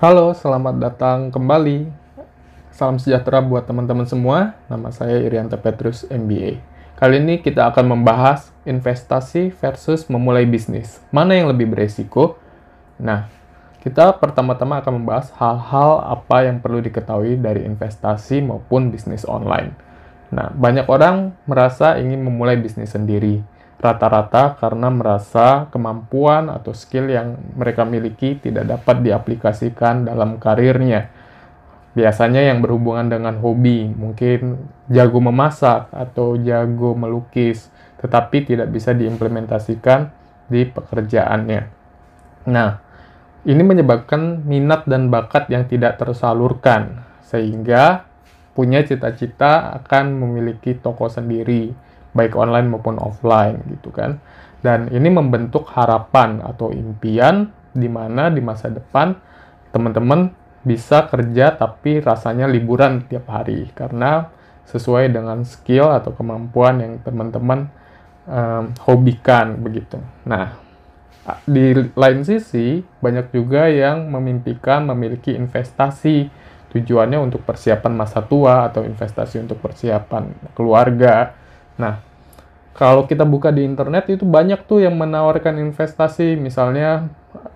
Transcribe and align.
Halo, 0.00 0.32
selamat 0.32 0.80
datang 0.80 1.28
kembali. 1.28 1.84
Salam 2.72 2.96
sejahtera 2.96 3.44
buat 3.44 3.68
teman-teman 3.68 4.08
semua. 4.08 4.56
Nama 4.72 4.88
saya 4.88 5.20
Irianto 5.20 5.60
Petrus, 5.60 6.08
MBA. 6.08 6.56
Kali 6.96 7.20
ini 7.20 7.44
kita 7.44 7.68
akan 7.68 7.84
membahas 7.84 8.48
investasi 8.64 9.52
versus 9.52 10.08
memulai 10.08 10.48
bisnis. 10.48 11.04
Mana 11.12 11.36
yang 11.36 11.52
lebih 11.52 11.68
beresiko? 11.68 12.40
Nah, 12.96 13.28
kita 13.84 14.16
pertama-tama 14.16 14.80
akan 14.80 15.04
membahas 15.04 15.36
hal-hal 15.36 16.00
apa 16.00 16.48
yang 16.48 16.64
perlu 16.64 16.80
diketahui 16.80 17.36
dari 17.36 17.68
investasi 17.68 18.40
maupun 18.40 18.88
bisnis 18.88 19.28
online. 19.28 19.76
Nah, 20.32 20.48
banyak 20.48 20.88
orang 20.88 21.36
merasa 21.44 22.00
ingin 22.00 22.24
memulai 22.24 22.56
bisnis 22.56 22.96
sendiri 22.96 23.44
rata-rata 23.80 24.60
karena 24.60 24.92
merasa 24.92 25.66
kemampuan 25.72 26.52
atau 26.52 26.76
skill 26.76 27.08
yang 27.08 27.40
mereka 27.56 27.88
miliki 27.88 28.36
tidak 28.36 28.68
dapat 28.68 29.00
diaplikasikan 29.00 30.04
dalam 30.04 30.36
karirnya. 30.36 31.08
Biasanya 31.96 32.52
yang 32.52 32.62
berhubungan 32.62 33.10
dengan 33.10 33.40
hobi, 33.42 33.90
mungkin 33.90 34.70
jago 34.86 35.18
memasak 35.18 35.90
atau 35.90 36.38
jago 36.38 36.94
melukis, 36.94 37.66
tetapi 37.98 38.46
tidak 38.46 38.70
bisa 38.70 38.94
diimplementasikan 38.94 40.12
di 40.46 40.70
pekerjaannya. 40.70 41.60
Nah, 42.46 42.78
ini 43.42 43.62
menyebabkan 43.64 44.46
minat 44.46 44.86
dan 44.86 45.10
bakat 45.10 45.50
yang 45.50 45.66
tidak 45.66 45.98
tersalurkan, 45.98 47.02
sehingga 47.26 48.06
punya 48.54 48.86
cita-cita 48.86 49.74
akan 49.82 50.20
memiliki 50.20 50.78
toko 50.78 51.10
sendiri, 51.10 51.74
baik 52.12 52.34
online 52.34 52.68
maupun 52.70 52.98
offline 52.98 53.62
gitu 53.70 53.90
kan. 53.94 54.18
Dan 54.60 54.92
ini 54.92 55.08
membentuk 55.08 55.68
harapan 55.72 56.44
atau 56.44 56.68
impian 56.68 57.48
di 57.72 57.88
mana 57.88 58.28
di 58.28 58.44
masa 58.44 58.68
depan 58.68 59.16
teman-teman 59.70 60.34
bisa 60.60 61.08
kerja 61.08 61.56
tapi 61.56 62.04
rasanya 62.04 62.44
liburan 62.44 63.08
tiap 63.08 63.30
hari 63.32 63.72
karena 63.72 64.28
sesuai 64.68 65.08
dengan 65.08 65.42
skill 65.48 65.88
atau 65.88 66.12
kemampuan 66.12 66.78
yang 66.84 66.92
teman-teman 67.00 67.72
um, 68.28 68.70
hobikan 68.84 69.56
begitu. 69.64 69.96
Nah, 70.28 70.54
di 71.48 71.72
lain 71.96 72.20
sisi 72.22 72.84
banyak 73.00 73.32
juga 73.32 73.66
yang 73.70 74.12
memimpikan 74.12 74.84
memiliki 74.92 75.32
investasi 75.32 76.28
tujuannya 76.70 77.18
untuk 77.18 77.42
persiapan 77.42 77.92
masa 77.92 78.22
tua 78.22 78.70
atau 78.70 78.86
investasi 78.86 79.42
untuk 79.42 79.58
persiapan 79.58 80.54
keluarga 80.54 81.34
Nah, 81.80 82.04
kalau 82.76 83.08
kita 83.08 83.24
buka 83.24 83.48
di 83.50 83.64
internet 83.64 84.12
itu 84.12 84.28
banyak 84.28 84.68
tuh 84.68 84.84
yang 84.84 85.00
menawarkan 85.00 85.58
investasi, 85.58 86.36
misalnya 86.36 87.08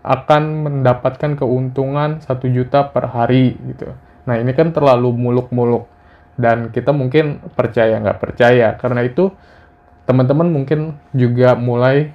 akan 0.04 0.42
mendapatkan 0.68 1.36
keuntungan 1.38 2.20
satu 2.20 2.48
juta 2.50 2.88
per 2.92 3.08
hari 3.12 3.56
gitu. 3.72 3.92
Nah 4.24 4.36
ini 4.40 4.52
kan 4.56 4.72
terlalu 4.72 5.12
muluk-muluk 5.12 5.88
dan 6.36 6.72
kita 6.72 6.90
mungkin 6.92 7.40
percaya 7.54 8.00
nggak 8.00 8.20
percaya. 8.20 8.76
Karena 8.76 9.04
itu 9.04 9.32
teman-teman 10.04 10.48
mungkin 10.50 11.00
juga 11.16 11.56
mulai 11.56 12.12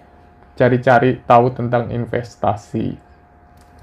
cari-cari 0.54 1.24
tahu 1.24 1.56
tentang 1.56 1.90
investasi 1.90 3.00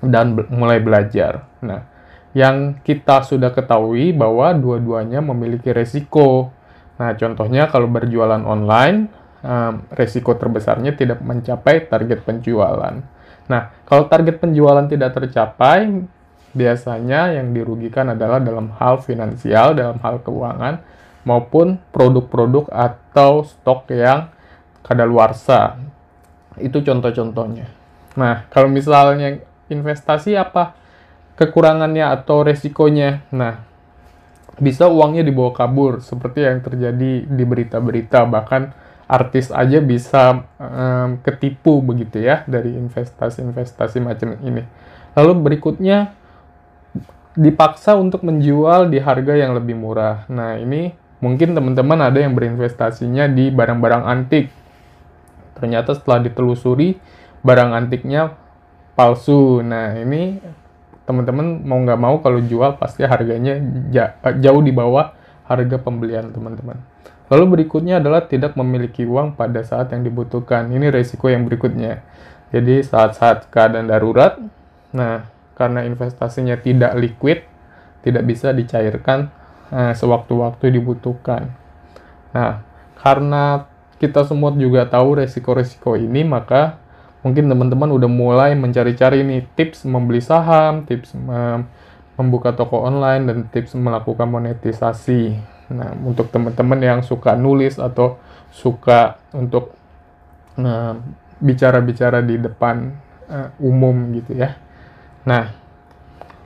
dan 0.05 0.37
be 0.37 0.45
mulai 0.53 0.79
belajar. 0.79 1.49
Nah, 1.65 1.89
yang 2.37 2.77
kita 2.85 3.25
sudah 3.25 3.51
ketahui 3.51 4.13
bahwa 4.13 4.53
dua-duanya 4.53 5.25
memiliki 5.25 5.73
resiko 5.73 6.53
Nah, 6.97 7.13
contohnya 7.17 7.69
kalau 7.69 7.89
berjualan 7.89 8.41
online, 8.45 9.13
um, 9.45 9.85
resiko 9.93 10.35
terbesarnya 10.35 10.97
tidak 10.97 11.21
mencapai 11.21 11.87
target 11.87 12.25
penjualan. 12.25 13.05
Nah, 13.47 13.63
kalau 13.85 14.09
target 14.09 14.41
penjualan 14.43 14.85
tidak 14.89 15.15
tercapai, 15.15 16.09
biasanya 16.57 17.37
yang 17.37 17.53
dirugikan 17.53 18.17
adalah 18.17 18.41
dalam 18.41 18.73
hal 18.81 18.99
finansial, 19.05 19.77
dalam 19.77 20.01
hal 20.01 20.25
keuangan, 20.25 20.81
maupun 21.29 21.77
produk-produk 21.93 22.71
atau 22.73 23.45
stok 23.45 23.93
yang 23.93 24.33
kadaluarsa. 24.81 25.77
Itu 26.57 26.81
contoh-contohnya. 26.81 27.69
Nah, 28.17 28.49
kalau 28.49 28.73
misalnya 28.73 29.45
investasi 29.69 30.39
apa 30.39 30.73
kekurangannya 31.37 32.07
atau 32.07 32.41
resikonya? 32.41 33.29
Nah, 33.35 33.61
bisa 34.57 34.89
uangnya 34.89 35.21
dibawa 35.21 35.53
kabur 35.53 36.01
seperti 36.01 36.45
yang 36.45 36.65
terjadi 36.65 37.29
di 37.29 37.45
berita-berita 37.45 38.25
bahkan 38.25 38.73
artis 39.07 39.55
aja 39.55 39.79
bisa 39.79 40.49
um, 40.59 41.23
ketipu 41.23 41.79
begitu 41.79 42.25
ya 42.25 42.43
dari 42.51 42.75
investasi-investasi 42.75 44.03
macam 44.03 44.35
ini. 44.43 44.67
Lalu 45.15 45.33
berikutnya 45.41 46.13
dipaksa 47.37 47.95
untuk 47.95 48.25
menjual 48.27 48.91
di 48.91 48.99
harga 48.99 49.37
yang 49.37 49.55
lebih 49.55 49.79
murah. 49.79 50.27
Nah, 50.27 50.59
ini 50.59 50.91
mungkin 51.21 51.55
teman-teman 51.55 52.01
ada 52.03 52.19
yang 52.19 52.35
berinvestasinya 52.35 53.31
di 53.31 53.53
barang-barang 53.53 54.05
antik. 54.09 54.51
Ternyata 55.57 55.97
setelah 55.97 56.27
ditelusuri 56.27 56.99
barang 57.45 57.71
antiknya 57.77 58.35
palsu. 58.99 59.63
Nah, 59.63 59.95
ini 60.01 60.41
teman-teman 61.07 61.63
mau 61.63 61.79
nggak 61.79 62.01
mau 62.03 62.19
kalau 62.19 62.43
jual 62.43 62.77
pasti 62.77 63.07
harganya 63.07 63.57
jauh 64.43 64.63
di 64.63 64.75
bawah 64.75 65.15
harga 65.47 65.79
pembelian 65.79 66.35
teman-teman. 66.35 66.83
Lalu 67.27 67.59
berikutnya 67.59 67.99
adalah 67.99 68.27
tidak 68.27 68.55
memiliki 68.55 69.03
uang 69.03 69.35
pada 69.35 69.63
saat 69.67 69.91
yang 69.91 70.07
dibutuhkan. 70.07 70.71
Ini 70.71 70.91
resiko 70.95 71.27
yang 71.27 71.47
berikutnya. 71.47 72.03
Jadi 72.55 72.87
saat-saat 72.87 73.51
keadaan 73.51 73.91
darurat, 73.91 74.39
nah 74.95 75.27
karena 75.59 75.83
investasinya 75.83 76.55
tidak 76.55 76.95
liquid, 76.95 77.43
tidak 78.07 78.23
bisa 78.23 78.55
dicairkan 78.55 79.35
eh, 79.75 79.93
sewaktu-waktu 79.99 80.71
dibutuhkan. 80.71 81.51
Nah, 82.31 82.63
karena 83.03 83.67
kita 83.99 84.23
semua 84.23 84.55
juga 84.55 84.87
tahu 84.87 85.19
resiko-resiko 85.19 85.99
ini, 85.99 86.23
maka 86.23 86.79
mungkin 87.27 87.51
teman-teman 87.51 87.91
udah 87.91 88.07
mulai 88.07 88.55
mencari-cari 88.55 89.27
nih 89.27 89.43
tips 89.59 89.83
membeli 89.83 90.23
saham, 90.23 90.87
tips 90.87 91.11
membuka 92.15 92.55
toko 92.55 92.87
online 92.87 93.27
dan 93.27 93.39
tips 93.51 93.75
melakukan 93.75 94.31
monetisasi. 94.31 95.35
Nah, 95.75 95.91
untuk 96.07 96.31
teman-teman 96.31 96.79
yang 96.79 97.01
suka 97.03 97.35
nulis 97.35 97.83
atau 97.83 98.23
suka 98.55 99.19
untuk 99.35 99.75
bicara-bicara 101.43 102.23
di 102.23 102.39
depan 102.39 102.95
uh, 103.27 103.51
umum 103.59 104.15
gitu 104.15 104.39
ya. 104.39 104.55
Nah, 105.27 105.51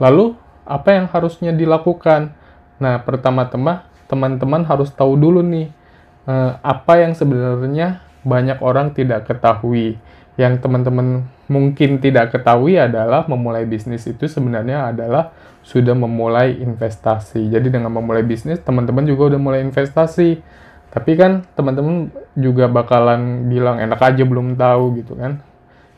lalu 0.01 0.33
apa 0.65 0.97
yang 0.97 1.05
harusnya 1.13 1.53
dilakukan? 1.53 2.33
Nah, 2.81 3.05
pertama-tama 3.05 3.85
teman-teman 4.09 4.65
harus 4.65 4.89
tahu 4.91 5.15
dulu 5.15 5.45
nih 5.45 5.69
uh, 6.25 6.57
apa 6.59 7.05
yang 7.05 7.13
sebenarnya 7.13 8.03
banyak 8.25 8.59
orang 8.59 8.91
tidak 8.91 9.29
ketahui 9.29 9.95
yang 10.39 10.59
teman-teman 10.63 11.27
mungkin 11.51 11.99
tidak 11.99 12.31
ketahui 12.31 12.79
adalah 12.79 13.27
memulai 13.27 13.67
bisnis 13.67 14.07
itu 14.07 14.31
sebenarnya 14.31 14.95
adalah 14.95 15.35
sudah 15.61 15.93
memulai 15.93 16.55
investasi. 16.63 17.51
Jadi 17.51 17.67
dengan 17.67 17.91
memulai 17.91 18.23
bisnis, 18.23 18.63
teman-teman 18.63 19.03
juga 19.03 19.35
udah 19.35 19.39
mulai 19.41 19.59
investasi. 19.61 20.39
Tapi 20.91 21.11
kan 21.15 21.43
teman-teman 21.55 22.11
juga 22.35 22.67
bakalan 22.67 23.47
bilang 23.47 23.79
enak 23.79 23.99
aja 23.99 24.23
belum 24.23 24.55
tahu 24.55 25.03
gitu 25.03 25.15
kan. 25.19 25.43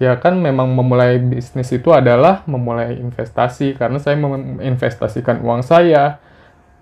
Ya 0.02 0.18
kan 0.18 0.36
memang 0.42 0.74
memulai 0.74 1.22
bisnis 1.22 1.70
itu 1.70 1.94
adalah 1.94 2.42
memulai 2.50 2.98
investasi 2.98 3.78
karena 3.78 4.02
saya 4.02 4.18
menginvestasikan 4.20 5.40
uang 5.46 5.62
saya, 5.64 6.18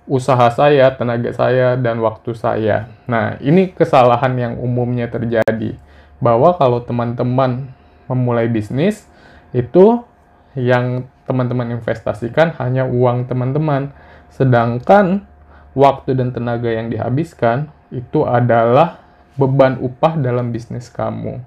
usaha 0.07 0.47
saya, 0.51 0.89
tenaga 0.95 1.30
saya, 1.36 1.77
dan 1.77 2.01
waktu 2.01 2.33
saya. 2.33 2.89
Nah, 3.06 3.38
ini 3.44 3.71
kesalahan 3.71 4.33
yang 4.39 4.54
umumnya 4.57 5.12
terjadi 5.12 5.77
bahwa 6.21 6.53
kalau 6.56 6.85
teman-teman 6.85 7.73
memulai 8.06 8.45
bisnis 8.47 9.09
itu 9.51 10.06
yang 10.53 11.09
teman-teman 11.25 11.75
investasikan 11.75 12.53
hanya 12.62 12.85
uang 12.88 13.27
teman-teman. 13.27 13.91
Sedangkan 14.31 15.25
waktu 15.73 16.15
dan 16.15 16.31
tenaga 16.31 16.71
yang 16.71 16.88
dihabiskan 16.88 17.71
itu 17.91 18.23
adalah 18.23 19.01
beban 19.35 19.81
upah 19.81 20.15
dalam 20.19 20.53
bisnis 20.53 20.88
kamu. 20.88 21.39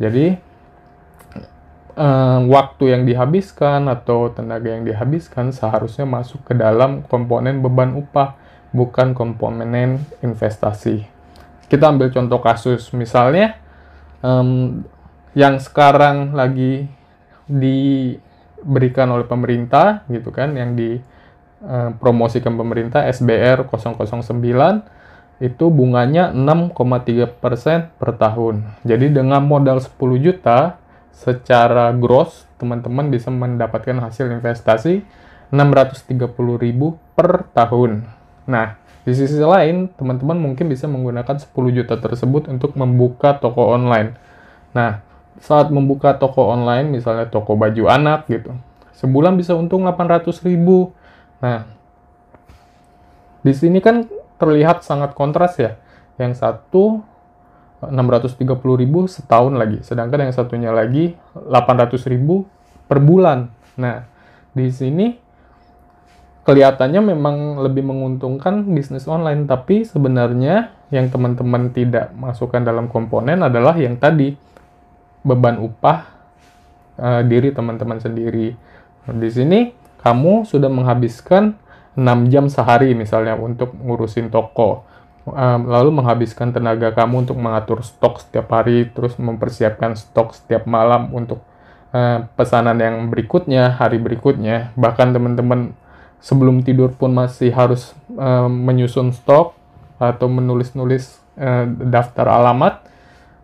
Jadi 0.00 0.36
eh, 1.96 2.40
waktu 2.48 2.84
yang 2.88 3.02
dihabiskan 3.04 3.86
atau 3.86 4.32
tenaga 4.32 4.72
yang 4.72 4.84
dihabiskan 4.84 5.54
seharusnya 5.54 6.04
masuk 6.04 6.44
ke 6.44 6.52
dalam 6.56 7.04
komponen 7.06 7.60
beban 7.60 7.96
upah 7.96 8.36
bukan 8.72 9.16
komponen 9.16 10.04
investasi. 10.20 11.04
Kita 11.68 11.92
ambil 11.92 12.08
contoh 12.08 12.40
kasus 12.40 12.92
misalnya 12.96 13.67
um, 14.22 14.82
yang 15.36 15.60
sekarang 15.62 16.34
lagi 16.34 16.88
diberikan 17.48 19.08
oleh 19.14 19.24
pemerintah 19.24 20.04
gitu 20.10 20.34
kan 20.34 20.52
yang 20.56 20.74
dipromosikan 20.76 22.52
uh, 22.54 22.58
pemerintah 22.58 23.06
SBR 23.08 23.64
009 23.66 24.28
itu 25.38 25.70
bunganya 25.70 26.34
6,3% 26.34 27.94
per 27.94 28.10
tahun. 28.18 28.66
Jadi 28.82 29.06
dengan 29.14 29.46
modal 29.46 29.78
10 29.78 29.94
juta 30.18 30.82
secara 31.14 31.94
gross 31.94 32.46
teman-teman 32.58 33.06
bisa 33.06 33.30
mendapatkan 33.30 34.02
hasil 34.02 34.34
investasi 34.34 35.06
630.000 35.54 36.34
per 37.14 37.46
tahun. 37.54 38.04
Nah, 38.50 38.76
di 39.08 39.16
sisi 39.16 39.40
lain, 39.40 39.88
teman-teman 39.96 40.36
mungkin 40.36 40.68
bisa 40.68 40.84
menggunakan 40.84 41.40
10 41.40 41.48
juta 41.72 41.96
tersebut 41.96 42.44
untuk 42.52 42.76
membuka 42.76 43.40
toko 43.40 43.72
online. 43.72 44.12
Nah, 44.76 45.00
saat 45.40 45.72
membuka 45.72 46.12
toko 46.20 46.52
online, 46.52 46.92
misalnya 46.92 47.24
toko 47.24 47.56
baju 47.56 47.88
anak 47.88 48.28
gitu, 48.28 48.52
sebulan 48.92 49.40
bisa 49.40 49.56
untung 49.56 49.88
800.000. 49.88 50.44
Nah, 51.40 51.64
di 53.40 53.52
sini 53.56 53.80
kan 53.80 54.04
terlihat 54.36 54.84
sangat 54.84 55.16
kontras 55.16 55.56
ya. 55.56 55.80
Yang 56.20 56.44
satu 56.44 57.00
630.000 57.80 58.44
setahun 59.08 59.56
lagi, 59.56 59.80
sedangkan 59.88 60.28
yang 60.28 60.34
satunya 60.36 60.68
lagi 60.68 61.16
800.000 61.32 62.44
per 62.84 63.00
bulan. 63.00 63.48
Nah, 63.80 64.04
di 64.52 64.68
sini 64.68 65.16
kelihatannya 66.48 67.12
memang 67.12 67.60
lebih 67.60 67.84
menguntungkan 67.84 68.64
bisnis 68.72 69.04
online, 69.04 69.44
tapi 69.44 69.84
sebenarnya 69.84 70.72
yang 70.88 71.12
teman-teman 71.12 71.68
tidak 71.76 72.08
masukkan 72.16 72.64
dalam 72.64 72.88
komponen 72.88 73.44
adalah 73.44 73.76
yang 73.76 74.00
tadi 74.00 74.32
beban 75.20 75.60
upah 75.60 76.08
uh, 76.96 77.20
diri 77.20 77.52
teman-teman 77.52 78.00
sendiri. 78.00 78.56
Di 79.04 79.28
sini 79.28 79.76
kamu 80.00 80.48
sudah 80.48 80.72
menghabiskan 80.72 81.52
6 81.92 82.32
jam 82.32 82.48
sehari 82.48 82.96
misalnya 82.96 83.36
untuk 83.36 83.76
ngurusin 83.76 84.32
toko 84.32 84.88
lalu 85.68 85.90
menghabiskan 85.92 86.54
tenaga 86.56 86.94
kamu 86.94 87.28
untuk 87.28 87.36
mengatur 87.36 87.84
stok 87.84 88.24
setiap 88.24 88.48
hari, 88.54 88.88
terus 88.88 89.16
mempersiapkan 89.20 89.92
stok 89.92 90.32
setiap 90.32 90.64
malam 90.64 91.12
untuk 91.12 91.44
uh, 91.92 92.24
pesanan 92.32 92.78
yang 92.80 93.12
berikutnya, 93.12 93.76
hari 93.76 94.00
berikutnya. 94.00 94.72
Bahkan 94.78 95.12
teman-teman 95.12 95.76
sebelum 96.18 96.66
tidur 96.66 96.94
pun 96.94 97.14
masih 97.14 97.54
harus 97.54 97.94
uh, 98.18 98.50
menyusun 98.50 99.14
stok 99.14 99.54
atau 99.98 100.26
menulis-nulis 100.30 101.18
uh, 101.38 101.66
daftar 101.66 102.26
alamat 102.30 102.82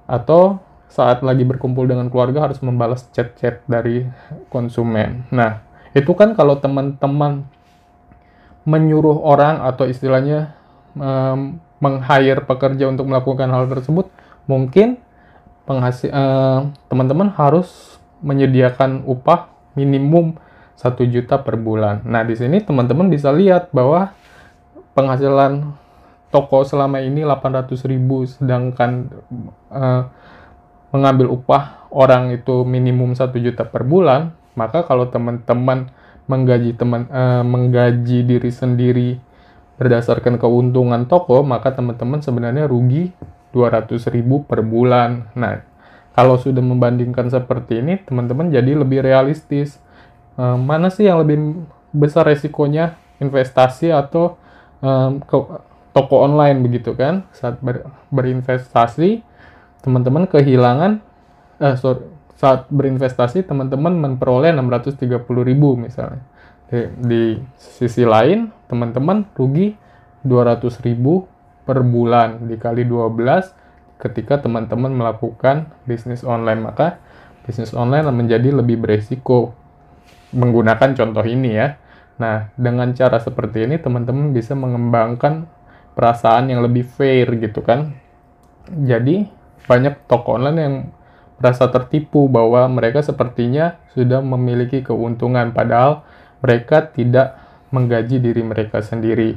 atau 0.06 0.62
saat 0.94 1.26
lagi 1.26 1.42
berkumpul 1.42 1.90
dengan 1.90 2.06
keluarga 2.06 2.46
harus 2.46 2.62
membalas 2.62 3.10
chat-chat 3.10 3.66
dari 3.66 4.06
konsumen. 4.46 5.26
Nah, 5.34 5.66
itu 5.90 6.14
kan 6.14 6.38
kalau 6.38 6.54
teman-teman 6.62 7.42
menyuruh 8.62 9.18
orang 9.26 9.58
atau 9.66 9.90
istilahnya 9.90 10.54
um, 10.94 11.58
meng-hire 11.82 12.46
pekerja 12.46 12.86
untuk 12.86 13.10
melakukan 13.10 13.50
hal 13.50 13.66
tersebut, 13.66 14.06
mungkin 14.46 15.02
penghasil 15.66 16.14
uh, 16.14 16.70
teman-teman 16.86 17.34
harus 17.34 17.98
menyediakan 18.22 19.02
upah 19.04 19.50
minimum 19.74 20.38
satu 20.74 21.06
juta 21.06 21.40
per 21.40 21.56
bulan. 21.56 22.02
Nah, 22.04 22.26
di 22.26 22.34
sini 22.34 22.60
teman-teman 22.60 23.08
bisa 23.08 23.30
lihat 23.30 23.70
bahwa 23.70 24.12
penghasilan 24.94 25.74
toko 26.34 26.66
selama 26.66 26.98
ini 26.98 27.22
800 27.22 27.78
ribu, 27.86 28.26
sedangkan 28.26 29.06
uh, 29.70 30.02
mengambil 30.90 31.30
upah 31.30 31.86
orang 31.94 32.34
itu 32.34 32.66
minimum 32.66 33.14
satu 33.14 33.38
juta 33.38 33.66
per 33.66 33.86
bulan, 33.86 34.34
maka 34.58 34.82
kalau 34.82 35.10
teman-teman 35.10 35.90
menggaji 36.26 36.74
teman 36.74 37.06
uh, 37.12 37.44
menggaji 37.44 38.24
diri 38.24 38.50
sendiri 38.50 39.10
berdasarkan 39.78 40.38
keuntungan 40.38 41.06
toko, 41.10 41.42
maka 41.42 41.74
teman-teman 41.74 42.22
sebenarnya 42.22 42.70
rugi 42.70 43.10
200.000 43.54 44.10
per 44.46 44.62
bulan. 44.62 45.30
Nah, 45.34 45.62
kalau 46.14 46.38
sudah 46.38 46.62
membandingkan 46.62 47.26
seperti 47.26 47.82
ini, 47.82 47.98
teman-teman 48.02 48.50
jadi 48.50 48.78
lebih 48.78 49.02
realistis. 49.02 49.82
Um, 50.34 50.66
mana 50.66 50.90
sih 50.90 51.06
yang 51.06 51.22
lebih 51.22 51.62
besar 51.94 52.26
resikonya 52.26 52.98
investasi 53.22 53.94
atau 53.94 54.34
um, 54.82 55.22
ke 55.22 55.36
toko 55.94 56.26
online 56.26 56.58
begitu 56.62 56.94
kan? 56.98 57.26
Saat 57.30 57.62
ber, 57.62 57.86
berinvestasi, 58.10 59.22
teman-teman 59.86 60.26
kehilangan, 60.26 60.98
eh, 61.62 61.76
sorry, 61.78 62.02
saat 62.34 62.66
berinvestasi 62.66 63.46
teman-teman 63.46 63.94
memperoleh 63.94 64.50
630.000 64.50 65.22
misalnya 65.78 66.24
di 66.82 67.38
sisi 67.54 68.02
lain, 68.02 68.50
teman-teman 68.66 69.28
rugi 69.36 69.76
200.000 70.24 70.96
per 71.64 71.78
bulan 71.84 72.48
dikali 72.48 72.82
12 72.88 73.52
ketika 74.00 74.40
teman-teman 74.42 74.90
melakukan 74.90 75.70
bisnis 75.84 76.24
online. 76.24 76.64
Maka 76.64 76.98
bisnis 77.44 77.76
online 77.76 78.08
menjadi 78.10 78.50
lebih 78.50 78.80
beresiko 78.80 79.52
menggunakan 80.34 80.92
contoh 80.98 81.24
ini 81.24 81.50
ya. 81.54 81.78
Nah, 82.18 82.50
dengan 82.54 82.94
cara 82.94 83.18
seperti 83.18 83.66
ini 83.66 83.78
teman-teman 83.78 84.30
bisa 84.34 84.54
mengembangkan 84.54 85.46
perasaan 85.94 86.50
yang 86.50 86.62
lebih 86.62 86.86
fair 86.86 87.26
gitu 87.38 87.62
kan. 87.62 87.94
Jadi, 88.70 89.26
banyak 89.64 90.06
toko 90.10 90.38
online 90.38 90.58
yang 90.60 90.74
merasa 91.38 91.66
tertipu 91.70 92.30
bahwa 92.30 92.66
mereka 92.70 93.02
sepertinya 93.02 93.78
sudah 93.92 94.22
memiliki 94.22 94.86
keuntungan 94.86 95.50
padahal 95.50 96.06
mereka 96.44 96.86
tidak 96.92 97.40
menggaji 97.74 98.22
diri 98.22 98.42
mereka 98.46 98.78
sendiri. 98.78 99.34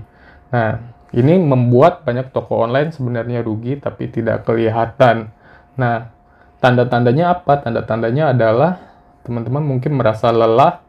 Nah, 0.54 0.78
ini 1.16 1.40
membuat 1.42 2.06
banyak 2.06 2.30
toko 2.36 2.68
online 2.68 2.94
sebenarnya 2.94 3.42
rugi 3.42 3.80
tapi 3.82 4.12
tidak 4.12 4.46
kelihatan. 4.46 5.34
Nah, 5.80 6.14
tanda-tandanya 6.62 7.34
apa? 7.42 7.64
Tanda-tandanya 7.66 8.36
adalah 8.36 8.78
teman-teman 9.26 9.64
mungkin 9.66 9.98
merasa 9.98 10.30
lelah 10.30 10.87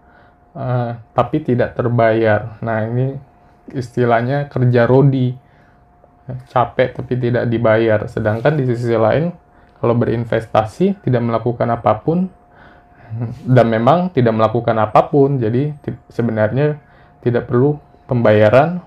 uh, 0.59 0.99
tapi 1.15 1.47
tidak 1.47 1.79
terbayar. 1.79 2.59
Nah, 2.59 2.83
ini 2.91 3.15
istilahnya 3.71 4.51
kerja 4.51 4.91
rodi. 4.91 5.39
Capek 6.51 6.93
tapi 6.99 7.17
tidak 7.17 7.49
dibayar. 7.49 8.05
Sedangkan 8.05 8.59
di 8.59 8.69
sisi 8.69 8.93
lain, 8.93 9.33
kalau 9.79 9.95
berinvestasi 9.97 11.01
tidak 11.01 11.23
melakukan 11.25 11.71
apa 11.73 12.05
pun, 12.05 12.29
dan 13.49 13.73
memang 13.73 14.13
tidak 14.13 14.37
melakukan 14.37 14.77
apa 14.77 15.09
pun 15.09 15.41
jadi 15.41 15.73
sebenarnya 16.13 16.77
tidak 17.25 17.49
perlu 17.49 17.81
pembayaran 18.05 18.85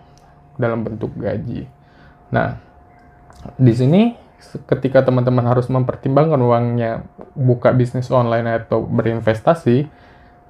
dalam 0.62 0.86
bentuk 0.86 1.10
gaji. 1.18 1.66
Nah, 2.30 2.62
di 3.58 3.74
sini 3.74 4.14
ketika 4.70 5.02
teman-teman 5.06 5.46
harus 5.46 5.70
mempertimbangkan 5.70 6.38
uangnya 6.38 7.06
buka 7.34 7.74
bisnis 7.74 8.10
online 8.14 8.66
atau 8.66 8.86
berinvestasi, 8.86 9.90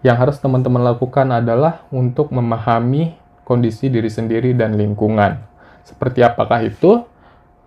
yang 0.01 0.17
harus 0.17 0.41
teman-teman 0.41 0.81
lakukan 0.81 1.29
adalah 1.29 1.86
untuk 1.93 2.34
memahami 2.34 3.13
kondisi 3.46 3.89
diri 3.89 4.10
sendiri 4.10 4.53
dan 4.58 4.77
lingkungan. 4.77 5.41
Seperti 5.86 6.25
apakah 6.25 6.62
itu? 6.65 7.05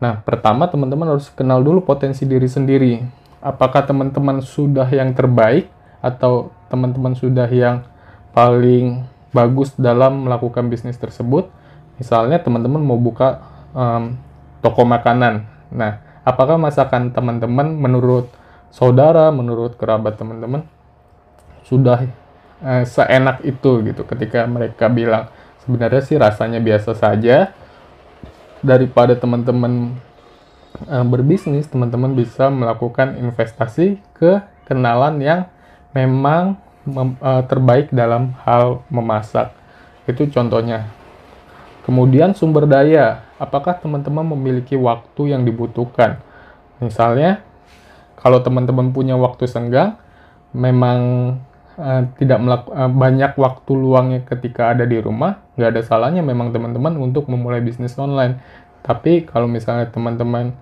Nah, 0.03 0.23
pertama 0.23 0.67
teman-teman 0.67 1.15
harus 1.15 1.31
kenal 1.31 1.63
dulu 1.63 1.83
potensi 1.87 2.27
diri 2.27 2.47
sendiri. 2.51 2.99
Apakah 3.39 3.87
teman-teman 3.87 4.43
sudah 4.43 4.87
yang 4.91 5.15
terbaik 5.15 5.71
atau 6.05 6.51
teman-teman 6.69 7.15
sudah 7.17 7.47
yang 7.47 7.87
paling 8.35 9.07
bagus 9.35 9.75
dalam 9.75 10.27
melakukan 10.27 10.71
bisnis 10.71 10.99
tersebut. 11.01 11.51
Misalnya 11.99 12.43
teman-teman 12.43 12.83
mau 12.83 12.99
buka 12.99 13.43
um, 13.75 14.19
toko 14.63 14.83
makanan. 14.87 15.47
Nah, 15.75 16.03
apakah 16.27 16.59
masakan 16.59 17.11
teman-teman 17.11 17.75
menurut 17.75 18.31
saudara, 18.75 19.31
menurut 19.35 19.79
kerabat 19.79 20.19
teman-teman 20.19 20.67
sudah 21.67 22.05
uh, 22.65 22.83
seenak 22.89 23.45
itu 23.45 23.85
gitu 23.85 24.03
ketika 24.09 24.49
mereka 24.49 24.89
bilang 24.89 25.29
sebenarnya 25.63 26.03
sih 26.03 26.17
rasanya 26.17 26.59
biasa 26.65 26.97
saja 26.97 27.53
daripada 28.65 29.13
teman-teman 29.13 30.01
uh, 30.89 31.05
berbisnis, 31.05 31.69
teman-teman 31.69 32.17
bisa 32.17 32.49
melakukan 32.49 33.21
investasi 33.21 34.01
ke 34.17 34.41
kenalan 34.65 35.21
yang 35.21 35.41
memang 35.93 36.57
mem, 36.89 37.15
uh, 37.21 37.45
terbaik 37.45 37.93
dalam 37.93 38.33
hal 38.43 38.81
memasak. 38.89 39.53
Itu 40.09 40.27
contohnya. 40.33 40.89
Kemudian 41.85 42.33
sumber 42.33 42.65
daya, 42.65 43.29
apakah 43.37 43.77
teman-teman 43.77 44.25
memiliki 44.33 44.73
waktu 44.73 45.37
yang 45.37 45.45
dibutuhkan? 45.45 46.17
Misalnya, 46.81 47.45
kalau 48.17 48.41
teman-teman 48.41 48.89
punya 48.89 49.21
waktu 49.21 49.45
senggang, 49.45 50.01
memang 50.57 51.37
uh, 51.79 52.03
tidak 52.19 52.39
melaku, 52.41 52.69
uh, 52.75 52.91
banyak 52.91 53.33
waktu 53.39 53.73
luangnya 53.75 54.21
ketika 54.27 54.75
ada 54.75 54.85
di 54.85 54.99
rumah, 54.99 55.43
nggak 55.59 55.71
ada 55.75 55.83
salahnya 55.83 56.23
memang 56.23 56.51
teman-teman 56.51 56.99
untuk 56.99 57.27
memulai 57.31 57.63
bisnis 57.63 57.95
online. 57.97 58.39
Tapi 58.85 59.25
kalau 59.25 59.49
misalnya 59.49 59.89
teman-teman 59.89 60.53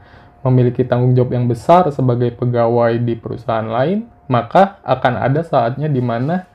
memiliki 0.42 0.82
tanggung 0.82 1.14
jawab 1.14 1.34
yang 1.34 1.46
besar 1.46 1.86
sebagai 1.94 2.34
pegawai 2.34 2.98
di 2.98 3.14
perusahaan 3.14 3.66
lain, 3.66 4.06
maka 4.26 4.78
akan 4.82 5.14
ada 5.18 5.40
saatnya 5.46 5.86
di 5.86 6.02
mana 6.02 6.46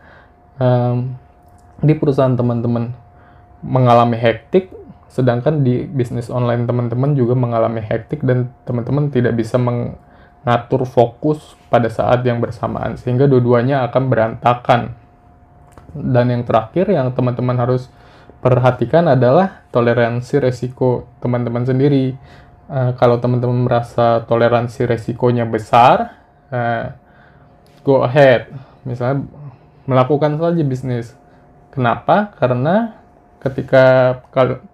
um, 0.59 1.15
di 1.79 1.93
perusahaan 1.95 2.35
teman-teman 2.35 2.91
mengalami 3.63 4.17
hektik, 4.19 4.69
sedangkan 5.07 5.63
di 5.63 5.87
bisnis 5.87 6.27
online 6.29 6.67
teman-teman 6.67 7.15
juga 7.15 7.33
mengalami 7.33 7.81
hektik 7.81 8.21
dan 8.21 8.51
teman-teman 8.67 9.09
tidak 9.09 9.33
bisa 9.39 9.57
ngatur 10.47 10.87
fokus 10.87 11.59
pada 11.67 11.91
saat 11.91 12.23
yang 12.23 12.39
bersamaan 12.39 12.95
sehingga 12.95 13.27
dua-duanya 13.27 13.83
akan 13.91 14.03
berantakan. 14.07 14.95
Dan 15.91 16.31
yang 16.31 16.47
terakhir 16.47 16.87
yang 16.87 17.11
teman-teman 17.11 17.59
harus 17.59 17.91
perhatikan 18.39 19.11
adalah 19.11 19.67
toleransi 19.75 20.39
resiko 20.39 21.03
teman-teman 21.19 21.67
sendiri. 21.67 22.15
Uh, 22.71 22.95
kalau 22.95 23.19
teman-teman 23.19 23.67
merasa 23.67 24.23
toleransi 24.23 24.87
resikonya 24.87 25.43
besar, 25.43 26.15
uh, 26.47 26.95
go 27.83 28.07
ahead. 28.07 28.47
Misalnya 28.87 29.27
melakukan 29.83 30.39
saja 30.39 30.63
bisnis. 30.63 31.11
Kenapa? 31.75 32.31
Karena 32.39 32.95
ketika 33.43 34.15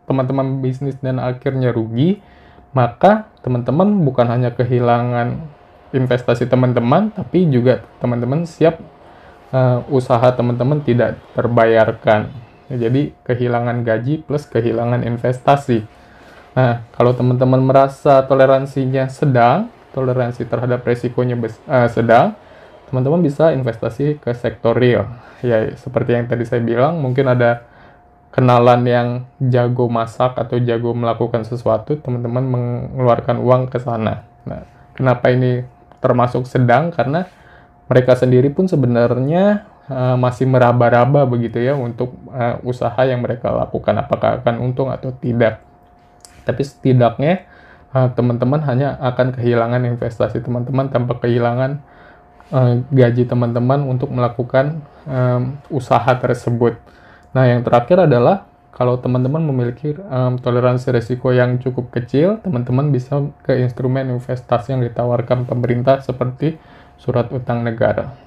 teman-teman 0.05 0.61
bisnis 0.61 0.97
dan 1.01 1.17
akhirnya 1.17 1.73
rugi, 1.73 2.21
maka 2.73 3.29
teman-teman 3.45 4.01
bukan 4.01 4.27
hanya 4.29 4.53
kehilangan 4.53 5.49
investasi 5.93 6.49
teman-teman, 6.49 7.13
tapi 7.13 7.45
juga 7.47 7.85
teman-teman 8.01 8.43
siap 8.49 8.81
uh, 9.53 9.85
usaha 9.93 10.25
teman-teman 10.33 10.81
tidak 10.81 11.21
terbayarkan. 11.37 12.33
Ya, 12.67 12.89
jadi 12.89 13.13
kehilangan 13.23 13.85
gaji 13.85 14.25
plus 14.25 14.49
kehilangan 14.49 15.05
investasi. 15.05 15.85
Nah, 16.57 16.85
kalau 16.93 17.13
teman-teman 17.13 17.61
merasa 17.61 18.25
toleransinya 18.25 19.09
sedang, 19.09 19.69
toleransi 19.93 20.49
terhadap 20.49 20.81
resikonya 20.85 21.37
uh, 21.69 21.89
sedang, 21.89 22.33
teman-teman 22.89 23.21
bisa 23.21 23.53
investasi 23.53 24.21
ke 24.21 24.33
sektor 24.37 24.73
real. 24.77 25.09
Ya, 25.41 25.69
seperti 25.77 26.17
yang 26.17 26.25
tadi 26.29 26.45
saya 26.45 26.61
bilang, 26.61 27.01
mungkin 27.01 27.29
ada 27.29 27.65
kenalan 28.33 28.81
yang 28.89 29.07
jago 29.37 29.85
masak 29.89 30.33
atau 30.37 30.57
jago 30.57 30.97
melakukan 30.97 31.45
sesuatu, 31.45 31.93
teman-teman 32.01 32.41
mengeluarkan 32.41 33.37
uang 33.37 33.69
ke 33.69 33.77
sana. 33.77 34.25
Nah, 34.45 34.65
kenapa 34.97 35.29
ini 35.29 35.61
termasuk 36.03 36.43
sedang? 36.43 36.91
Karena 36.91 37.23
mereka 37.87 38.19
sendiri 38.19 38.51
pun 38.51 38.67
sebenarnya 38.67 39.63
uh, 39.87 40.19
masih 40.19 40.47
meraba-raba 40.47 41.23
begitu 41.23 41.63
ya 41.63 41.79
untuk 41.79 42.15
uh, 42.31 42.59
usaha 42.67 42.99
yang 43.07 43.23
mereka 43.23 43.51
lakukan 43.51 43.95
apakah 44.03 44.43
akan 44.43 44.59
untung 44.59 44.91
atau 44.91 45.15
tidak. 45.15 45.63
Tapi 46.43 46.61
setidaknya 46.63 47.47
uh, 47.95 48.11
teman-teman 48.11 48.59
hanya 48.67 48.99
akan 48.99 49.31
kehilangan 49.31 49.87
investasi 49.87 50.43
teman-teman 50.43 50.91
tanpa 50.91 51.23
kehilangan 51.23 51.79
uh, 52.51 52.83
gaji 52.91 53.23
teman-teman 53.23 53.87
untuk 53.87 54.11
melakukan 54.11 54.83
um, 55.07 55.55
usaha 55.71 56.11
tersebut. 56.19 56.75
Nah, 57.33 57.49
yang 57.49 57.65
terakhir 57.65 58.05
adalah 58.05 58.45
kalau 58.73 58.97
teman-teman 58.97 59.45
memiliki 59.45 59.93
um, 60.09 60.41
toleransi 60.41 60.97
risiko 60.97 61.29
yang 61.29 61.61
cukup 61.61 61.93
kecil, 61.93 62.41
teman-teman 62.41 62.89
bisa 62.89 63.21
ke 63.45 63.61
instrumen 63.61 64.09
investasi 64.09 64.73
yang 64.73 64.81
ditawarkan 64.81 65.45
pemerintah 65.45 66.01
seperti 66.01 66.57
surat 66.97 67.29
utang 67.29 67.61
negara. 67.61 68.17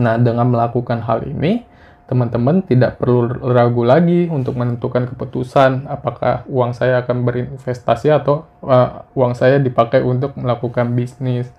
Nah, 0.00 0.16
dengan 0.16 0.48
melakukan 0.48 1.04
hal 1.04 1.28
ini, 1.28 1.68
teman-teman 2.08 2.64
tidak 2.64 2.96
perlu 2.96 3.28
ragu 3.28 3.84
lagi 3.84 4.32
untuk 4.32 4.56
menentukan 4.56 5.04
keputusan 5.12 5.84
apakah 5.84 6.48
uang 6.48 6.72
saya 6.72 7.04
akan 7.04 7.28
berinvestasi 7.28 8.08
atau 8.08 8.48
uh, 8.64 9.04
uang 9.12 9.36
saya 9.36 9.60
dipakai 9.60 10.00
untuk 10.00 10.32
melakukan 10.40 10.96
bisnis. 10.96 11.52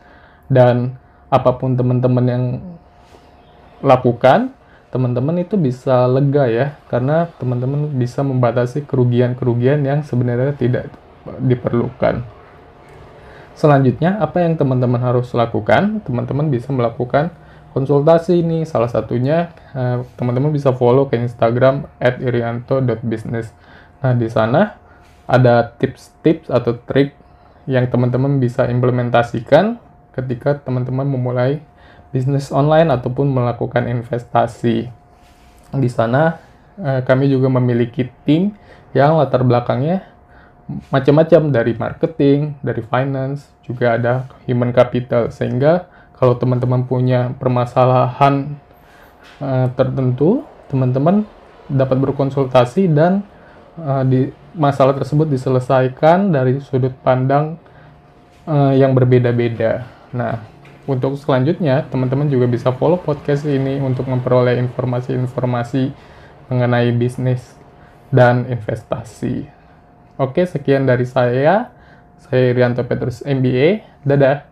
Dan 0.49 0.97
apa 1.29 1.61
pun 1.61 1.77
teman-teman 1.77 2.25
yang 2.25 2.43
lakukan, 3.85 4.57
teman-teman 4.89 5.45
itu 5.45 5.53
bisa 5.55 6.09
lega 6.09 6.49
ya 6.49 6.67
karena 6.89 7.29
teman-teman 7.37 7.93
bisa 7.93 8.25
membatasi 8.25 8.85
kerugian-kerugian 8.89 9.85
yang 9.85 10.01
sebenarnya 10.01 10.57
tidak 10.57 10.89
diperlukan. 11.41 12.25
Selanjutnya, 13.53 14.17
apa 14.23 14.39
yang 14.41 14.55
teman-teman 14.55 15.03
harus 15.03 15.35
lakukan? 15.35 15.99
Teman-teman 16.07 16.47
bisa 16.47 16.71
melakukan 16.71 17.29
konsultasi 17.75 18.39
ini. 18.39 18.63
Salah 18.63 18.87
satunya 18.89 19.51
eh, 19.75 19.99
teman-teman 20.15 20.49
bisa 20.49 20.71
follow 20.73 21.11
ke 21.11 21.19
Instagram 21.19 21.85
@irianto.business. 21.99 23.51
Nah, 23.99 24.15
di 24.15 24.31
sana 24.31 24.79
ada 25.29 25.75
tips-tips 25.75 26.49
atau 26.49 26.79
trik 26.87 27.13
yang 27.69 27.85
teman-teman 27.85 28.41
bisa 28.41 28.65
implementasikan 28.65 29.77
ketika 30.17 30.57
teman-teman 30.57 31.05
memulai 31.05 31.61
bisnis 32.09 32.49
online 32.49 32.89
ataupun 32.89 33.29
melakukan 33.29 33.85
investasi. 33.85 34.89
Di 35.69 35.89
sana 35.89 36.41
eh, 36.81 37.01
kami 37.05 37.29
juga 37.29 37.47
memiliki 37.53 38.09
tim 38.25 38.53
yang 38.97 39.21
latar 39.21 39.45
belakangnya 39.45 40.05
macam-macam 40.93 41.49
dari 41.49 41.73
marketing, 41.73 42.61
dari 42.61 42.85
finance, 42.85 43.49
juga 43.65 43.97
ada 43.97 44.29
human 44.45 44.69
capital 44.69 45.33
sehingga 45.33 45.89
kalau 46.13 46.37
teman-teman 46.37 46.85
punya 46.85 47.33
permasalahan 47.37 48.57
eh, 49.41 49.67
tertentu, 49.73 50.45
teman-teman 50.69 51.25
dapat 51.69 52.01
berkonsultasi 52.01 52.89
dan 52.89 53.21
uh, 53.77 54.01
di 54.01 54.33
masalah 54.57 54.97
tersebut 54.97 55.29
diselesaikan 55.29 56.33
dari 56.33 56.57
sudut 56.65 56.97
pandang 57.05 57.61
yang 58.49 58.97
berbeda-beda. 58.97 59.85
Nah, 60.09 60.41
untuk 60.89 61.13
selanjutnya, 61.21 61.85
teman-teman 61.85 62.25
juga 62.25 62.49
bisa 62.49 62.73
follow 62.73 62.97
podcast 62.97 63.45
ini 63.45 63.77
untuk 63.77 64.09
memperoleh 64.09 64.57
informasi-informasi 64.57 65.93
mengenai 66.49 66.89
bisnis 66.97 67.53
dan 68.09 68.49
investasi. 68.49 69.45
Oke, 70.17 70.49
sekian 70.49 70.89
dari 70.89 71.05
saya. 71.05 71.69
Saya 72.17 72.51
Rianto 72.51 72.81
Petrus 72.83 73.21
MBA. 73.21 73.85
Dadah. 74.01 74.48